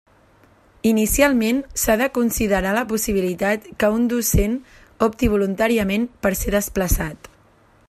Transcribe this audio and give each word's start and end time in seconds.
Inicialment, 0.91 1.59
s'ha 1.81 1.97
de 2.01 2.07
considerar 2.15 2.71
la 2.77 2.83
possibilitat 2.93 3.69
que 3.83 3.91
un 3.99 4.09
docent 4.15 4.57
opti 5.09 5.31
voluntàriament 5.35 6.11
per 6.27 6.33
ser 6.43 6.57
desplaçat. 6.57 7.33